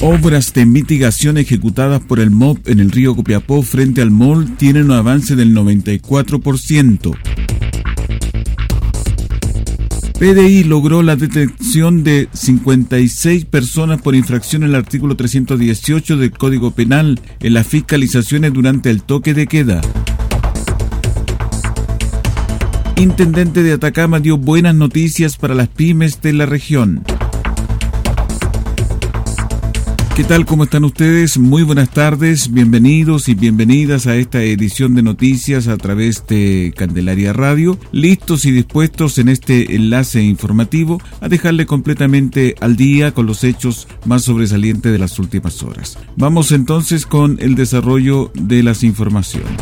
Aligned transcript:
Obras 0.00 0.54
de 0.54 0.64
mitigación 0.64 1.38
ejecutadas 1.38 2.00
por 2.00 2.20
el 2.20 2.30
MOB 2.30 2.60
en 2.66 2.78
el 2.78 2.92
río 2.92 3.16
Copiapó 3.16 3.62
frente 3.62 4.00
al 4.00 4.12
MOL 4.12 4.56
tienen 4.56 4.84
un 4.84 4.92
avance 4.92 5.34
del 5.34 5.52
94%. 5.52 7.16
PDI 10.20 10.64
logró 10.64 11.02
la 11.02 11.16
detención 11.16 12.04
de 12.04 12.28
56 12.32 13.44
personas 13.46 14.00
por 14.00 14.14
infracción 14.14 14.62
al 14.62 14.76
artículo 14.76 15.16
318 15.16 16.16
del 16.16 16.30
Código 16.30 16.70
Penal 16.70 17.20
en 17.40 17.54
las 17.54 17.66
fiscalizaciones 17.66 18.52
durante 18.52 18.90
el 18.90 19.02
toque 19.02 19.34
de 19.34 19.48
queda. 19.48 19.80
Intendente 22.96 23.64
de 23.64 23.72
Atacama 23.72 24.20
dio 24.20 24.38
buenas 24.38 24.76
noticias 24.76 25.36
para 25.36 25.56
las 25.56 25.68
pymes 25.68 26.20
de 26.22 26.32
la 26.34 26.46
región. 26.46 27.02
¿Qué 30.18 30.24
tal? 30.24 30.46
¿Cómo 30.46 30.64
están 30.64 30.84
ustedes? 30.84 31.38
Muy 31.38 31.62
buenas 31.62 31.90
tardes, 31.90 32.52
bienvenidos 32.52 33.28
y 33.28 33.36
bienvenidas 33.36 34.08
a 34.08 34.16
esta 34.16 34.42
edición 34.42 34.96
de 34.96 35.02
noticias 35.04 35.68
a 35.68 35.76
través 35.76 36.26
de 36.26 36.74
Candelaria 36.76 37.32
Radio, 37.32 37.78
listos 37.92 38.44
y 38.44 38.50
dispuestos 38.50 39.18
en 39.18 39.28
este 39.28 39.76
enlace 39.76 40.20
informativo 40.20 41.00
a 41.20 41.28
dejarle 41.28 41.66
completamente 41.66 42.56
al 42.60 42.74
día 42.74 43.14
con 43.14 43.26
los 43.26 43.44
hechos 43.44 43.86
más 44.06 44.24
sobresalientes 44.24 44.90
de 44.90 44.98
las 44.98 45.20
últimas 45.20 45.62
horas. 45.62 45.96
Vamos 46.16 46.50
entonces 46.50 47.06
con 47.06 47.38
el 47.40 47.54
desarrollo 47.54 48.32
de 48.34 48.64
las 48.64 48.82
informaciones. 48.82 49.54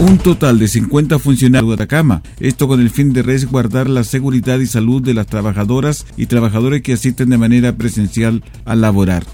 Un 0.00 0.18
total 0.18 0.58
de 0.58 0.66
50 0.66 1.18
funcionarios 1.18 1.68
de 1.68 1.74
Atacama, 1.74 2.22
esto 2.40 2.66
con 2.66 2.80
el 2.80 2.90
fin 2.90 3.12
de 3.12 3.22
resguardar 3.22 3.88
la 3.88 4.02
seguridad 4.02 4.58
y 4.58 4.66
salud 4.66 5.00
de 5.00 5.14
las 5.14 5.26
trabajadoras 5.26 6.06
y 6.16 6.26
trabajadores 6.26 6.82
que 6.82 6.94
asisten 6.94 7.30
de 7.30 7.38
manera 7.38 7.76
presencial 7.76 8.42
a 8.64 8.74
laborar. 8.74 9.24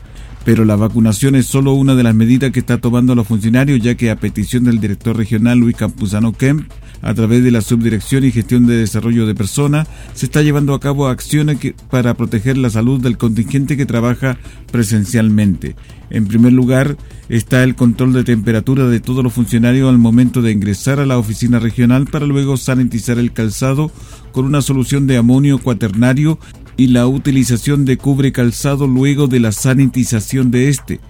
Pero 0.45 0.65
la 0.65 0.77
vacunación 0.77 1.35
es 1.35 1.47
solo 1.47 1.73
una 1.73 1.95
de 1.95 2.03
las 2.03 2.15
medidas 2.15 2.51
que 2.51 2.61
está 2.61 2.79
tomando 2.79 3.15
los 3.15 3.27
funcionarios, 3.27 3.81
ya 3.81 3.95
que 3.95 4.11
a 4.11 4.17
petición 4.17 4.65
del 4.65 4.81
director 4.81 5.17
regional 5.17 5.59
Luis 5.59 5.77
Campuzano 5.77 6.33
Kemp, 6.33 6.71
a 7.03 7.15
través 7.15 7.43
de 7.43 7.51
la 7.51 7.61
Subdirección 7.61 8.25
y 8.25 8.33
Gestión 8.33 8.67
de 8.67 8.77
Desarrollo 8.77 9.27
de 9.27 9.35
Personas, 9.35 9.89
se 10.15 10.27
está 10.27 10.43
llevando 10.43 10.75
a 10.75 10.81
cabo 10.81 11.09
acciones 11.09 11.59
para 11.91 12.15
proteger 12.15 12.59
la 12.59 12.71
salud 12.71 13.01
del 13.01 13.19
contingente 13.19 13.77
que 13.77 13.87
trabaja 13.87 14.39
presencialmente. 14.71 15.77
En 16.11 16.27
primer 16.27 16.53
lugar, 16.53 16.97
está 17.29 17.63
el 17.63 17.77
control 17.77 18.13
de 18.13 18.25
temperatura 18.25 18.87
de 18.87 19.01
todos 19.01 19.23
los 19.23 19.33
funcionarios 19.33 19.89
al 19.89 19.99
momento 19.99 20.43
de 20.43 20.53
ingresar 20.53 20.99
a 20.99 21.07
la 21.07 21.19
oficina 21.19 21.59
regional 21.59 22.07
para 22.07 22.27
luego 22.27 22.57
sanitizar 22.57 23.19
el 23.19 23.33
calzado 23.33 23.91
con 24.33 24.45
una 24.45 24.63
solución 24.63 25.07
de 25.07 25.17
amonio 25.17 25.59
cuaternario 25.59 26.39
y 26.77 26.89
la 26.89 27.07
utilización 27.07 27.85
de 27.85 27.99
cubre 27.99 28.33
calzado 28.33 28.87
luego 28.87 29.27
de 29.27 29.41
la 29.41 29.53
sanitización 29.53 30.51
de 30.51 30.69
este. 30.69 31.01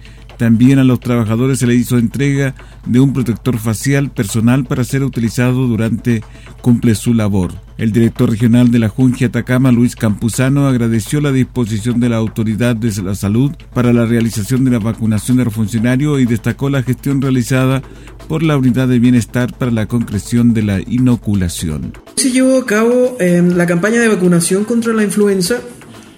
También 0.41 0.79
a 0.79 0.83
los 0.83 0.99
trabajadores 0.99 1.59
se 1.59 1.67
le 1.67 1.75
hizo 1.75 1.99
entrega 1.99 2.55
de 2.87 2.99
un 2.99 3.13
protector 3.13 3.59
facial 3.59 4.09
personal 4.09 4.65
para 4.65 4.83
ser 4.83 5.03
utilizado 5.03 5.67
durante 5.67 6.23
cumple 6.63 6.95
su 6.95 7.13
labor. 7.13 7.53
El 7.77 7.91
director 7.91 8.27
regional 8.27 8.71
de 8.71 8.79
la 8.79 8.89
Junta 8.89 9.27
Atacama, 9.27 9.71
Luis 9.71 9.95
Campuzano, 9.95 10.67
agradeció 10.67 11.21
la 11.21 11.31
disposición 11.31 11.99
de 11.99 12.09
la 12.09 12.15
Autoridad 12.15 12.75
de 12.75 12.91
la 13.03 13.13
Salud 13.13 13.51
para 13.71 13.93
la 13.93 14.07
realización 14.07 14.65
de 14.65 14.71
la 14.71 14.79
vacunación 14.79 15.37
de 15.37 15.45
los 15.45 15.53
funcionarios 15.53 16.19
y 16.19 16.25
destacó 16.25 16.71
la 16.71 16.81
gestión 16.81 17.21
realizada 17.21 17.83
por 18.27 18.41
la 18.41 18.57
Unidad 18.57 18.87
de 18.87 18.97
Bienestar 18.97 19.55
para 19.55 19.69
la 19.69 19.85
concreción 19.85 20.55
de 20.55 20.63
la 20.63 20.79
inoculación. 20.79 21.93
Se 22.15 22.31
llevó 22.31 22.57
a 22.57 22.65
cabo 22.65 23.15
eh, 23.19 23.43
la 23.45 23.67
campaña 23.67 24.01
de 24.01 24.07
vacunación 24.07 24.63
contra 24.63 24.91
la 24.91 25.03
influenza, 25.03 25.61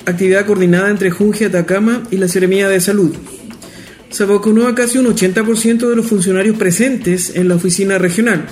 actividad 0.05 0.45
coordinada 0.45 0.89
entre 0.89 1.11
Junge 1.11 1.43
Atacama 1.43 2.03
y 2.09 2.15
la 2.15 2.29
Seremía 2.29 2.69
de 2.69 2.79
Salud 2.79 3.13
se 4.13 4.25
vacunó 4.25 4.67
a 4.67 4.75
casi 4.75 4.99
un 4.99 5.07
80% 5.07 5.89
de 5.89 5.95
los 5.95 6.05
funcionarios 6.05 6.55
presentes 6.55 7.35
en 7.35 7.47
la 7.47 7.55
oficina 7.55 7.97
regional, 7.97 8.45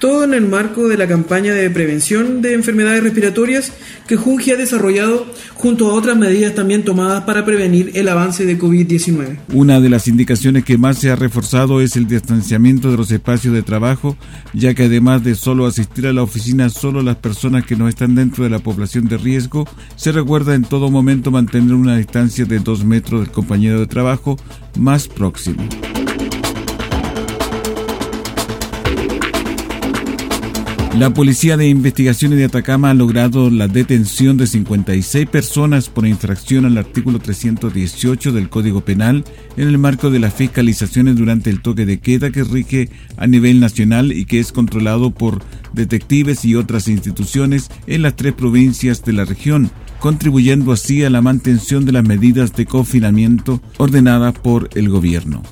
todo 0.00 0.24
en 0.24 0.34
el 0.34 0.48
marco 0.48 0.88
de 0.88 0.96
la 0.96 1.06
campaña 1.06 1.54
de 1.54 1.70
prevención 1.70 2.40
de 2.40 2.54
enfermedades 2.54 3.02
respiratorias 3.04 3.72
que 4.08 4.16
Junji 4.16 4.50
ha 4.50 4.56
desarrollado 4.56 5.26
junto 5.54 5.90
a 5.90 5.94
otras 5.94 6.16
medidas 6.16 6.54
también 6.54 6.84
tomadas 6.84 7.24
para 7.24 7.44
prevenir 7.44 7.92
el 7.94 8.08
avance 8.08 8.46
de 8.46 8.58
COVID-19. 8.58 9.38
Una 9.52 9.78
de 9.78 9.90
las 9.90 10.08
indicaciones 10.08 10.64
que 10.64 10.78
más 10.78 10.98
se 10.98 11.10
ha 11.10 11.16
reforzado 11.16 11.82
es 11.82 11.96
el 11.96 12.08
distanciamiento 12.08 12.90
de 12.90 12.96
los 12.96 13.10
espacios 13.10 13.52
de 13.52 13.62
trabajo, 13.62 14.16
ya 14.54 14.72
que 14.72 14.84
además 14.84 15.22
de 15.22 15.34
solo 15.34 15.66
asistir 15.66 16.06
a 16.06 16.14
la 16.14 16.22
oficina 16.22 16.70
solo 16.70 17.02
las 17.02 17.16
personas 17.16 17.66
que 17.66 17.76
no 17.76 17.86
están 17.86 18.14
dentro 18.14 18.42
de 18.42 18.50
la 18.50 18.58
población 18.58 19.06
de 19.06 19.18
riesgo, 19.18 19.68
se 19.96 20.12
recuerda 20.12 20.54
en 20.54 20.64
todo 20.64 20.90
momento 20.90 21.30
mantener 21.30 21.74
una 21.74 21.98
distancia 21.98 22.46
de 22.46 22.58
dos 22.58 22.84
metros 22.84 23.20
del 23.20 23.30
compañero 23.30 23.78
de 23.80 23.86
trabajo 23.86 24.38
más 24.78 25.08
próximo. 25.08 25.62
La 30.98 31.14
Policía 31.14 31.56
de 31.56 31.68
Investigaciones 31.68 32.38
de 32.38 32.46
Atacama 32.46 32.90
ha 32.90 32.94
logrado 32.94 33.48
la 33.48 33.68
detención 33.68 34.36
de 34.36 34.48
56 34.48 35.28
personas 35.28 35.88
por 35.88 36.04
infracción 36.04 36.66
al 36.66 36.76
artículo 36.76 37.20
318 37.20 38.32
del 38.32 38.48
Código 38.50 38.80
Penal 38.80 39.24
en 39.56 39.68
el 39.68 39.78
marco 39.78 40.10
de 40.10 40.18
las 40.18 40.34
fiscalizaciones 40.34 41.16
durante 41.16 41.48
el 41.48 41.62
toque 41.62 41.86
de 41.86 42.00
queda 42.00 42.30
que 42.32 42.42
rige 42.42 42.90
a 43.16 43.28
nivel 43.28 43.60
nacional 43.60 44.12
y 44.12 44.26
que 44.26 44.40
es 44.40 44.50
controlado 44.50 45.12
por 45.12 45.42
detectives 45.72 46.44
y 46.44 46.56
otras 46.56 46.88
instituciones 46.88 47.70
en 47.86 48.02
las 48.02 48.16
tres 48.16 48.34
provincias 48.34 49.04
de 49.04 49.12
la 49.12 49.24
región, 49.24 49.70
contribuyendo 50.00 50.72
así 50.72 51.04
a 51.04 51.10
la 51.10 51.22
mantención 51.22 51.84
de 51.84 51.92
las 51.92 52.04
medidas 52.04 52.54
de 52.54 52.66
confinamiento 52.66 53.62
ordenadas 53.78 54.34
por 54.34 54.68
el 54.74 54.88
gobierno. 54.88 55.42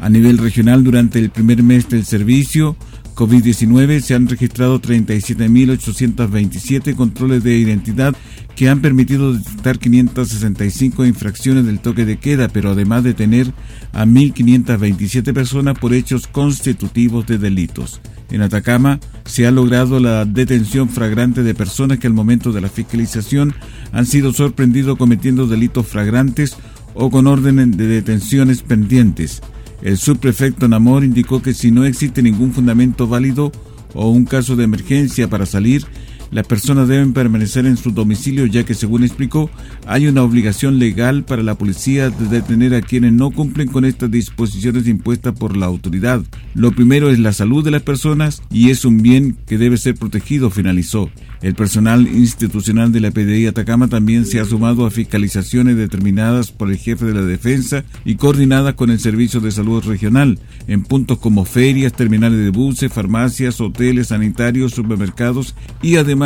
A 0.00 0.08
nivel 0.08 0.38
regional, 0.38 0.82
durante 0.82 1.18
el 1.18 1.30
primer 1.30 1.62
mes 1.62 1.88
del 1.88 2.04
servicio, 2.04 2.76
COVID-19 3.18 4.00
se 4.00 4.14
han 4.14 4.28
registrado 4.28 4.80
37.827 4.80 6.94
controles 6.94 7.42
de 7.42 7.58
identidad 7.58 8.14
que 8.54 8.68
han 8.68 8.80
permitido 8.80 9.32
detectar 9.32 9.80
565 9.80 11.04
infracciones 11.04 11.66
del 11.66 11.80
toque 11.80 12.04
de 12.04 12.18
queda, 12.18 12.46
pero 12.46 12.70
además 12.70 13.02
de 13.02 13.14
tener 13.14 13.52
a 13.92 14.04
1.527 14.04 15.34
personas 15.34 15.76
por 15.76 15.94
hechos 15.94 16.28
constitutivos 16.28 17.26
de 17.26 17.38
delitos. 17.38 18.00
En 18.30 18.40
Atacama 18.40 19.00
se 19.24 19.48
ha 19.48 19.50
logrado 19.50 19.98
la 19.98 20.24
detención 20.24 20.88
fragrante 20.88 21.42
de 21.42 21.56
personas 21.56 21.98
que 21.98 22.06
al 22.06 22.12
momento 22.12 22.52
de 22.52 22.60
la 22.60 22.68
fiscalización 22.68 23.52
han 23.90 24.06
sido 24.06 24.32
sorprendidos 24.32 24.96
cometiendo 24.96 25.48
delitos 25.48 25.88
fragrantes 25.88 26.56
o 26.94 27.10
con 27.10 27.26
órdenes 27.26 27.76
de 27.76 27.88
detenciones 27.88 28.62
pendientes. 28.62 29.42
El 29.82 29.96
subprefecto 29.96 30.68
Namor 30.68 31.04
indicó 31.04 31.40
que 31.40 31.54
si 31.54 31.70
no 31.70 31.84
existe 31.84 32.22
ningún 32.22 32.52
fundamento 32.52 33.06
válido 33.06 33.52
o 33.94 34.10
un 34.10 34.24
caso 34.24 34.56
de 34.56 34.64
emergencia 34.64 35.28
para 35.28 35.46
salir, 35.46 35.84
las 36.30 36.46
personas 36.46 36.88
deben 36.88 37.12
permanecer 37.12 37.66
en 37.66 37.76
su 37.76 37.90
domicilio 37.90 38.46
ya 38.46 38.64
que, 38.64 38.74
según 38.74 39.04
explicó, 39.04 39.50
hay 39.86 40.06
una 40.06 40.22
obligación 40.22 40.78
legal 40.78 41.24
para 41.24 41.42
la 41.42 41.56
policía 41.56 42.10
de 42.10 42.28
detener 42.28 42.74
a 42.74 42.82
quienes 42.82 43.12
no 43.12 43.30
cumplen 43.30 43.68
con 43.68 43.84
estas 43.84 44.10
disposiciones 44.10 44.86
impuestas 44.86 45.34
por 45.34 45.56
la 45.56 45.66
autoridad. 45.66 46.22
Lo 46.54 46.72
primero 46.72 47.10
es 47.10 47.18
la 47.18 47.32
salud 47.32 47.64
de 47.64 47.70
las 47.70 47.82
personas 47.82 48.42
y 48.50 48.70
es 48.70 48.84
un 48.84 49.02
bien 49.02 49.36
que 49.46 49.58
debe 49.58 49.76
ser 49.76 49.94
protegido, 49.94 50.50
finalizó. 50.50 51.10
El 51.40 51.54
personal 51.54 52.08
institucional 52.08 52.90
de 52.90 53.00
la 53.00 53.12
PDI 53.12 53.46
Atacama 53.46 53.86
también 53.86 54.26
se 54.26 54.40
ha 54.40 54.44
sumado 54.44 54.84
a 54.84 54.90
fiscalizaciones 54.90 55.76
determinadas 55.76 56.50
por 56.50 56.68
el 56.68 56.76
jefe 56.76 57.04
de 57.04 57.14
la 57.14 57.22
defensa 57.22 57.84
y 58.04 58.16
coordinadas 58.16 58.74
con 58.74 58.90
el 58.90 58.98
Servicio 58.98 59.38
de 59.40 59.52
Salud 59.52 59.84
Regional 59.84 60.40
en 60.66 60.82
puntos 60.82 61.18
como 61.18 61.44
ferias, 61.44 61.92
terminales 61.92 62.40
de 62.40 62.50
buses, 62.50 62.92
farmacias, 62.92 63.60
hoteles, 63.60 64.08
sanitarios, 64.08 64.72
supermercados 64.72 65.54
y 65.80 65.94
además 65.96 66.17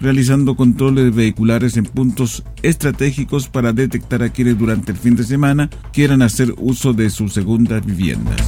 realizando 0.00 0.56
controles 0.56 1.14
vehiculares 1.14 1.76
en 1.76 1.84
puntos 1.84 2.42
estratégicos 2.62 3.48
para 3.48 3.72
detectar 3.72 4.22
a 4.22 4.30
quienes 4.30 4.58
durante 4.58 4.92
el 4.92 4.98
fin 4.98 5.16
de 5.16 5.24
semana 5.24 5.70
quieran 5.92 6.22
hacer 6.22 6.54
uso 6.58 6.92
de 6.92 7.10
sus 7.10 7.32
segundas 7.32 7.84
viviendas. 7.84 8.40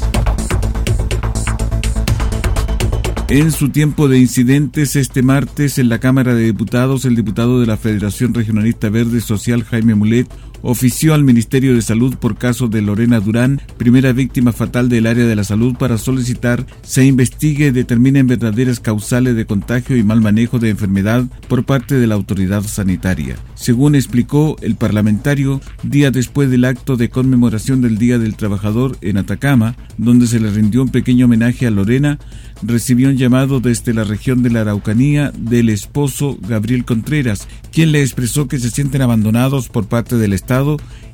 En 3.28 3.50
su 3.50 3.70
tiempo 3.70 4.06
de 4.06 4.20
incidentes 4.20 4.94
este 4.94 5.20
martes 5.20 5.78
en 5.78 5.88
la 5.88 5.98
Cámara 5.98 6.32
de 6.32 6.44
Diputados, 6.44 7.04
el 7.04 7.16
diputado 7.16 7.58
de 7.58 7.66
la 7.66 7.76
Federación 7.76 8.32
Regionalista 8.32 8.88
Verde 8.88 9.20
Social 9.20 9.64
Jaime 9.64 9.96
Mulet 9.96 10.28
ofició 10.67 11.15
al 11.15 11.23
Ministerio 11.23 11.75
de 11.75 11.81
Salud 11.81 12.17
por 12.17 12.37
caso 12.37 12.67
de 12.67 12.83
Lorena 12.83 13.21
Durán, 13.21 13.61
primera 13.79 14.13
víctima 14.13 14.51
fatal 14.51 14.89
del 14.89 15.07
área 15.07 15.25
de 15.25 15.37
la 15.37 15.45
salud, 15.45 15.77
para 15.77 15.97
solicitar 15.97 16.67
se 16.83 17.05
investigue 17.05 17.69
y 17.69 17.71
determinen 17.71 18.27
verdaderas 18.27 18.81
causales 18.81 19.37
de 19.37 19.47
contagio 19.47 19.97
y 19.97 20.03
mal 20.03 20.21
manejo 20.21 20.59
de 20.59 20.71
enfermedad 20.71 21.25
por 21.49 21.65
parte 21.65 21.95
de 21.95 22.09
la 22.09 22.17
autoridad 22.17 22.63
sanitaria. 22.65 23.37
Según 23.55 23.95
explicó 23.95 24.57
el 24.61 24.75
parlamentario, 24.75 25.61
día 25.85 26.11
después 26.11 26.51
del 26.51 26.65
acto 26.65 26.97
de 26.97 27.11
conmemoración 27.11 27.81
del 27.81 27.97
Día 27.97 28.19
del 28.19 28.35
Trabajador 28.35 28.99
en 29.03 29.19
Atacama, 29.19 29.77
donde 29.99 30.27
se 30.27 30.41
le 30.41 30.51
rindió 30.51 30.83
un 30.83 30.89
pequeño 30.89 31.27
homenaje 31.27 31.69
a 31.69 31.71
Lorena, 31.71 32.19
recibió 32.63 33.09
un 33.09 33.17
llamado 33.17 33.61
desde 33.61 33.95
la 33.95 34.03
región 34.03 34.43
de 34.43 34.51
la 34.51 34.63
Araucanía 34.63 35.31
del 35.39 35.69
esposo 35.69 36.39
Gabriel 36.41 36.85
Contreras, 36.85 37.47
quien 37.71 37.93
le 37.93 38.03
expresó 38.03 38.49
que 38.49 38.59
se 38.59 38.71
sienten 38.71 39.03
abandonados 39.03 39.69
por 39.69 39.87
parte 39.87 40.17
del 40.17 40.33
Estado 40.33 40.56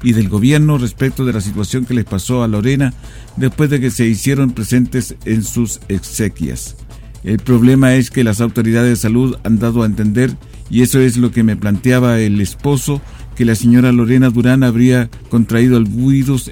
y 0.03 0.13
del 0.13 0.29
gobierno 0.29 0.79
respecto 0.79 1.25
de 1.25 1.33
la 1.33 1.41
situación 1.41 1.85
que 1.85 1.95
les 1.95 2.05
pasó 2.05 2.43
a 2.43 2.49
Lorena 2.49 2.93
después 3.37 3.71
de 3.71 3.81
que 3.81 3.91
se 3.91 4.07
hicieron 4.07 4.51
presentes 4.51 5.17
en 5.25 5.43
sus 5.43 5.81
exequias. 5.89 6.77
El 7.25 7.39
problema 7.39 7.95
es 7.95 8.11
que 8.11 8.25
las 8.25 8.41
autoridades 8.41 8.91
de 8.91 8.97
salud 8.97 9.37
han 9.45 9.59
dado 9.59 9.83
a 9.83 9.87
entender, 9.87 10.37
y 10.71 10.83
eso 10.83 10.99
es 10.99 11.17
lo 11.17 11.31
que 11.31 11.45
me 11.45 11.57
planteaba 11.57 12.19
el 12.19 12.41
esposo, 12.41 13.01
que 13.37 13.45
la 13.45 13.55
señora 13.55 13.93
Lorena 13.93 14.31
Durán 14.31 14.65
habría 14.65 15.09
contraído 15.31 15.77
el 15.79 15.87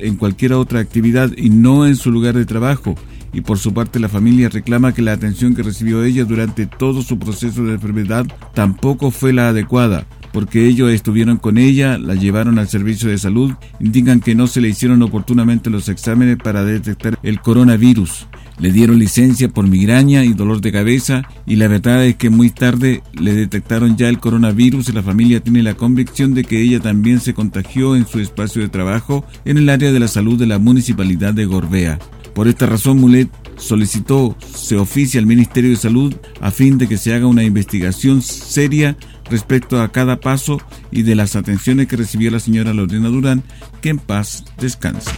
en 0.00 0.16
cualquier 0.16 0.52
otra 0.52 0.80
actividad 0.80 1.30
y 1.36 1.50
no 1.50 1.86
en 1.86 1.96
su 1.96 2.12
lugar 2.12 2.36
de 2.36 2.46
trabajo, 2.46 2.94
y 3.32 3.40
por 3.42 3.58
su 3.58 3.74
parte 3.74 4.00
la 4.00 4.08
familia 4.08 4.48
reclama 4.48 4.94
que 4.94 5.02
la 5.02 5.12
atención 5.12 5.54
que 5.54 5.62
recibió 5.62 6.04
ella 6.04 6.24
durante 6.24 6.66
todo 6.66 7.02
su 7.02 7.18
proceso 7.18 7.64
de 7.64 7.74
enfermedad 7.74 8.26
tampoco 8.54 9.10
fue 9.10 9.32
la 9.32 9.48
adecuada, 9.48 10.06
porque 10.32 10.66
ellos 10.66 10.90
estuvieron 10.90 11.36
con 11.36 11.58
ella, 11.58 11.98
la 11.98 12.14
llevaron 12.14 12.58
al 12.58 12.68
servicio 12.68 13.08
de 13.08 13.18
salud, 13.18 13.52
indican 13.80 14.20
que 14.20 14.34
no 14.34 14.46
se 14.46 14.60
le 14.60 14.68
hicieron 14.68 15.02
oportunamente 15.02 15.70
los 15.70 15.88
exámenes 15.88 16.36
para 16.36 16.64
detectar 16.64 17.18
el 17.22 17.40
coronavirus. 17.40 18.26
Le 18.58 18.72
dieron 18.72 18.98
licencia 18.98 19.48
por 19.48 19.66
migraña 19.66 20.24
y 20.24 20.34
dolor 20.34 20.60
de 20.60 20.72
cabeza 20.72 21.22
y 21.46 21.56
la 21.56 21.66
verdad 21.66 22.04
es 22.04 22.16
que 22.16 22.28
muy 22.28 22.50
tarde 22.50 23.02
le 23.14 23.32
detectaron 23.32 23.96
ya 23.96 24.08
el 24.08 24.20
coronavirus 24.20 24.88
y 24.88 24.92
la 24.92 25.02
familia 25.02 25.40
tiene 25.40 25.62
la 25.62 25.74
convicción 25.74 26.34
de 26.34 26.44
que 26.44 26.60
ella 26.60 26.78
también 26.78 27.20
se 27.20 27.32
contagió 27.32 27.96
en 27.96 28.06
su 28.06 28.20
espacio 28.20 28.60
de 28.60 28.68
trabajo 28.68 29.24
en 29.46 29.56
el 29.56 29.68
área 29.70 29.92
de 29.92 30.00
la 30.00 30.08
salud 30.08 30.38
de 30.38 30.46
la 30.46 30.58
municipalidad 30.58 31.32
de 31.32 31.46
Gorbea. 31.46 31.98
Por 32.34 32.48
esta 32.48 32.66
razón, 32.66 32.98
Mulet 32.98 33.28
solicitó 33.56 34.36
se 34.54 34.76
oficia 34.76 35.20
al 35.20 35.26
Ministerio 35.26 35.70
de 35.70 35.76
Salud 35.76 36.14
a 36.40 36.50
fin 36.50 36.78
de 36.78 36.88
que 36.88 36.96
se 36.96 37.14
haga 37.14 37.26
una 37.26 37.44
investigación 37.44 38.22
seria 38.22 38.96
respecto 39.30 39.80
a 39.80 39.90
cada 39.92 40.20
paso 40.20 40.60
y 40.90 41.02
de 41.02 41.14
las 41.14 41.36
atenciones 41.36 41.86
que 41.86 41.96
recibió 41.96 42.30
la 42.30 42.40
señora 42.40 42.74
Lorena 42.74 43.08
Durán, 43.08 43.42
que 43.80 43.90
en 43.90 43.98
paz 43.98 44.44
descanse. 44.58 45.10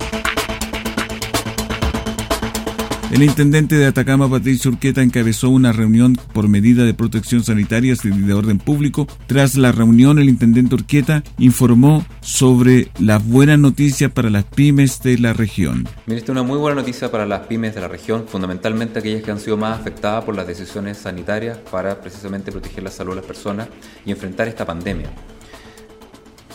El 3.13 3.23
intendente 3.23 3.77
de 3.77 3.85
Atacama, 3.85 4.27
Patricio 4.31 4.71
Urqueta, 4.71 5.03
encabezó 5.03 5.51
una 5.51 5.71
reunión 5.71 6.17
por 6.33 6.49
medida 6.49 6.85
de 6.85 6.95
protección 6.95 7.45
sanitaria 7.45 7.95
y 8.03 8.09
de 8.09 8.33
orden 8.33 8.57
público. 8.57 9.07
Tras 9.27 9.55
la 9.55 9.71
reunión, 9.71 10.19
el 10.19 10.31
intendente 10.31 10.77
Urqueta 10.77 11.23
informó 11.37 12.07
sobre 12.23 12.89
las 12.99 13.23
buenas 13.23 13.59
noticias 13.59 14.11
para 14.11 14.31
las 14.31 14.45
pymes 14.45 15.03
de 15.03 15.19
la 15.19 15.35
región. 15.35 15.87
Mire, 16.07 16.21
esta 16.21 16.33
es 16.33 16.39
una 16.39 16.43
muy 16.43 16.57
buena 16.57 16.81
noticia 16.81 17.11
para 17.11 17.27
las 17.27 17.41
pymes 17.41 17.75
de 17.75 17.83
la 17.83 17.89
región, 17.89 18.25
fundamentalmente 18.27 19.01
aquellas 19.01 19.23
que 19.23 19.31
han 19.31 19.41
sido 19.41 19.59
más 19.59 19.79
afectadas 19.79 20.25
por 20.25 20.35
las 20.35 20.47
decisiones 20.47 20.97
sanitarias 20.97 21.59
para 21.71 22.01
precisamente 22.01 22.51
proteger 22.51 22.83
la 22.83 22.91
salud 22.91 23.11
de 23.11 23.17
las 23.17 23.27
personas 23.27 23.69
y 24.07 24.11
enfrentar 24.11 24.49
esta 24.49 24.65
pandemia. 24.65 25.11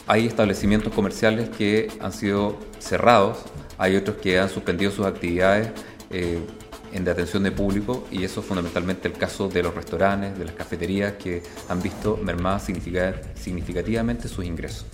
Hay 0.07 0.25
establecimientos 0.25 0.92
comerciales 0.92 1.50
que 1.50 1.89
han 2.00 2.13
sido 2.13 2.57
cerrados, 2.80 3.38
hay 3.77 3.95
otros 3.95 4.18
que 4.18 4.39
han 4.39 4.50
suspendido 4.50 4.89
sus 4.89 5.06
actividades 5.06 5.69
eh, 6.09 6.39
en 6.94 7.04
de 7.04 7.12
atención 7.12 7.44
de 7.44 7.51
público 7.51 8.07
y 8.12 8.24
eso 8.24 8.39
es 8.39 8.45
fundamentalmente 8.45 9.07
el 9.07 9.13
caso 9.15 9.50
de 9.50 9.62
los 9.62 9.74
restaurantes, 9.74 10.38
de 10.38 10.45
las 10.45 10.54
cafeterías 10.54 11.13
que 11.13 11.44
han 11.69 11.81
visto 11.81 12.18
mermadas 12.24 12.63
significativamente 12.63 14.27
sus 14.27 14.45
ingresos. 14.45 14.86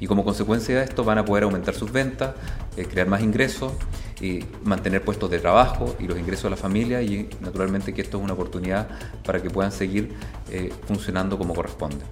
Y 0.00 0.06
como 0.06 0.24
consecuencia 0.24 0.78
de 0.78 0.84
esto 0.84 1.04
van 1.04 1.18
a 1.18 1.24
poder 1.24 1.44
aumentar 1.44 1.74
sus 1.74 1.92
ventas, 1.92 2.34
eh, 2.76 2.86
crear 2.86 3.06
más 3.06 3.22
ingresos 3.22 3.72
y 4.20 4.44
mantener 4.64 5.04
puestos 5.04 5.30
de 5.30 5.38
trabajo 5.38 5.94
y 6.00 6.08
los 6.08 6.18
ingresos 6.18 6.44
de 6.44 6.50
la 6.50 6.56
familia 6.56 7.02
y 7.02 7.28
naturalmente 7.40 7.92
que 7.94 8.02
esto 8.02 8.18
es 8.18 8.24
una 8.24 8.32
oportunidad 8.32 8.88
para 9.24 9.40
que 9.40 9.50
puedan 9.50 9.70
seguir 9.70 10.14
eh, 10.50 10.72
funcionando 10.86 11.38
como 11.38 11.54
corresponde. 11.54 12.04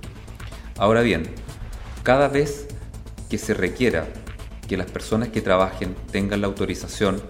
Ahora 0.76 1.02
bien, 1.02 1.24
cada 2.02 2.28
vez 2.28 2.68
que 3.28 3.38
se 3.38 3.54
requiera 3.54 4.06
que 4.68 4.76
las 4.76 4.90
personas 4.90 5.28
que 5.28 5.40
trabajen 5.40 5.96
tengan 6.12 6.40
la 6.42 6.46
autorización 6.46 7.20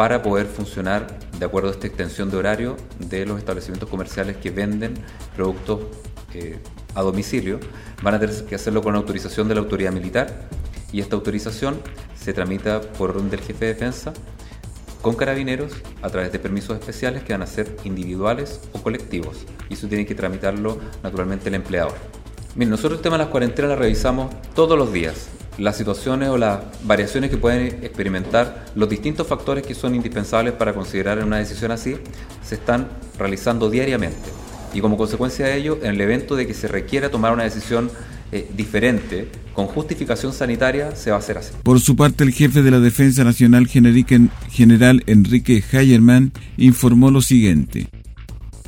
para 0.00 0.22
poder 0.22 0.46
funcionar 0.46 1.08
de 1.38 1.44
acuerdo 1.44 1.68
a 1.68 1.72
esta 1.72 1.86
extensión 1.86 2.30
de 2.30 2.38
horario 2.38 2.78
de 3.00 3.26
los 3.26 3.36
establecimientos 3.36 3.86
comerciales 3.86 4.38
que 4.38 4.50
venden 4.50 4.94
productos 5.36 5.80
eh, 6.32 6.58
a 6.94 7.02
domicilio. 7.02 7.60
Van 8.00 8.14
a 8.14 8.18
tener 8.18 8.46
que 8.46 8.54
hacerlo 8.54 8.80
con 8.80 8.96
autorización 8.96 9.46
de 9.46 9.56
la 9.56 9.60
autoridad 9.60 9.92
militar 9.92 10.48
y 10.90 11.00
esta 11.02 11.16
autorización 11.16 11.82
se 12.18 12.32
tramita 12.32 12.80
por 12.80 13.10
orden 13.10 13.28
del 13.28 13.40
jefe 13.40 13.66
de 13.66 13.74
defensa 13.74 14.14
con 15.02 15.16
carabineros 15.16 15.74
a 16.00 16.08
través 16.08 16.32
de 16.32 16.38
permisos 16.38 16.78
especiales 16.78 17.22
que 17.22 17.34
van 17.34 17.42
a 17.42 17.46
ser 17.46 17.76
individuales 17.84 18.62
o 18.72 18.82
colectivos 18.82 19.44
y 19.68 19.74
eso 19.74 19.86
tiene 19.86 20.06
que 20.06 20.14
tramitarlo 20.14 20.78
naturalmente 21.02 21.50
el 21.50 21.56
empleador. 21.56 21.92
Miren, 22.54 22.70
nosotros 22.70 23.00
el 23.00 23.02
tema 23.02 23.18
de 23.18 23.24
las 23.24 23.30
cuarentenas 23.30 23.68
la 23.68 23.76
revisamos 23.76 24.34
todos 24.54 24.78
los 24.78 24.90
días 24.94 25.28
las 25.58 25.76
situaciones 25.76 26.28
o 26.28 26.38
las 26.38 26.60
variaciones 26.84 27.30
que 27.30 27.36
pueden 27.36 27.66
experimentar, 27.82 28.66
los 28.74 28.88
distintos 28.88 29.26
factores 29.26 29.66
que 29.66 29.74
son 29.74 29.94
indispensables 29.94 30.54
para 30.54 30.72
considerar 30.72 31.22
una 31.24 31.38
decisión 31.38 31.70
así, 31.70 31.96
se 32.42 32.54
están 32.54 32.88
realizando 33.18 33.70
diariamente. 33.70 34.30
Y 34.72 34.80
como 34.80 34.96
consecuencia 34.96 35.46
de 35.46 35.56
ello, 35.56 35.78
en 35.82 35.90
el 35.90 36.00
evento 36.00 36.36
de 36.36 36.46
que 36.46 36.54
se 36.54 36.68
requiera 36.68 37.10
tomar 37.10 37.32
una 37.32 37.42
decisión 37.42 37.90
eh, 38.32 38.48
diferente, 38.56 39.28
con 39.54 39.66
justificación 39.66 40.32
sanitaria, 40.32 40.94
se 40.94 41.10
va 41.10 41.16
a 41.16 41.18
hacer 41.18 41.38
así. 41.38 41.52
Por 41.64 41.80
su 41.80 41.96
parte, 41.96 42.22
el 42.22 42.32
jefe 42.32 42.62
de 42.62 42.70
la 42.70 42.78
Defensa 42.78 43.24
Nacional, 43.24 43.66
general 43.66 45.02
Enrique 45.06 45.64
Hayerman, 45.72 46.32
informó 46.56 47.10
lo 47.10 47.20
siguiente. 47.20 47.88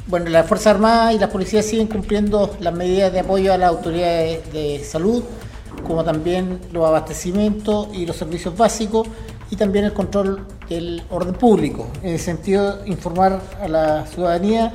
Bueno, 0.08 0.30
las 0.30 0.48
Fuerzas 0.48 0.74
Armadas 0.74 1.14
y 1.14 1.18
las 1.20 1.30
policías 1.30 1.64
siguen 1.64 1.86
cumpliendo 1.86 2.56
las 2.60 2.74
medidas 2.74 3.12
de 3.12 3.20
apoyo 3.20 3.52
a 3.52 3.58
las 3.58 3.70
autoridades 3.70 4.52
de 4.52 4.82
salud 4.84 5.22
como 5.82 6.04
también 6.04 6.60
los 6.72 6.86
abastecimientos 6.86 7.88
y 7.92 8.06
los 8.06 8.16
servicios 8.16 8.56
básicos 8.56 9.08
y 9.50 9.56
también 9.56 9.84
el 9.84 9.92
control 9.92 10.46
del 10.68 11.02
orden 11.10 11.34
público. 11.34 11.86
En 12.02 12.14
el 12.14 12.18
sentido 12.18 12.78
de 12.78 12.88
informar 12.88 13.40
a 13.60 13.68
la 13.68 14.06
ciudadanía 14.06 14.72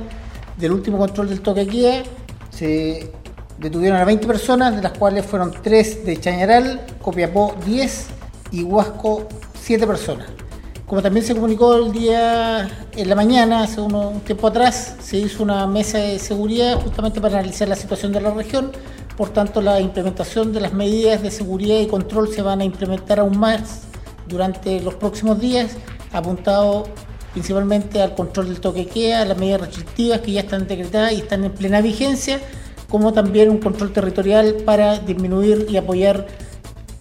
del 0.56 0.72
último 0.72 0.98
control 0.98 1.28
del 1.28 1.40
toque 1.40 1.64
guía, 1.64 2.02
se 2.50 3.12
detuvieron 3.58 3.98
a 3.98 4.04
20 4.04 4.26
personas, 4.26 4.76
de 4.76 4.82
las 4.82 4.96
cuales 4.96 5.26
fueron 5.26 5.52
3 5.62 6.04
de 6.04 6.16
Chañaral, 6.18 6.80
Copiapó 7.02 7.54
10 7.66 8.06
y 8.52 8.62
Huasco 8.62 9.26
7 9.60 9.86
personas. 9.86 10.28
Como 10.86 11.02
también 11.02 11.26
se 11.26 11.34
comunicó 11.34 11.74
el 11.74 11.92
día 11.92 12.66
en 12.96 13.08
la 13.08 13.14
mañana, 13.14 13.64
hace 13.64 13.80
un 13.80 14.20
tiempo 14.20 14.46
atrás, 14.46 14.96
se 15.00 15.18
hizo 15.18 15.42
una 15.42 15.66
mesa 15.66 15.98
de 15.98 16.18
seguridad 16.18 16.80
justamente 16.80 17.20
para 17.20 17.38
analizar 17.38 17.68
la 17.68 17.76
situación 17.76 18.12
de 18.12 18.22
la 18.22 18.30
región 18.30 18.72
por 19.18 19.30
tanto, 19.30 19.60
la 19.60 19.80
implementación 19.80 20.52
de 20.52 20.60
las 20.60 20.72
medidas 20.72 21.20
de 21.22 21.32
seguridad 21.32 21.80
y 21.80 21.88
control 21.88 22.32
se 22.32 22.40
van 22.40 22.60
a 22.60 22.64
implementar 22.64 23.18
aún 23.18 23.36
más 23.36 23.82
durante 24.28 24.80
los 24.80 24.94
próximos 24.94 25.40
días, 25.40 25.72
apuntado 26.12 26.84
principalmente 27.32 28.00
al 28.00 28.14
control 28.14 28.46
del 28.46 28.60
toque 28.60 28.86
queda, 28.86 29.24
las 29.24 29.36
medidas 29.36 29.62
restrictivas 29.62 30.20
que 30.20 30.30
ya 30.30 30.42
están 30.42 30.68
decretadas 30.68 31.14
y 31.14 31.16
están 31.16 31.42
en 31.42 31.50
plena 31.50 31.80
vigencia, 31.80 32.40
como 32.88 33.12
también 33.12 33.50
un 33.50 33.58
control 33.58 33.92
territorial 33.92 34.54
para 34.64 35.00
disminuir 35.00 35.66
y 35.68 35.76
apoyar 35.76 36.28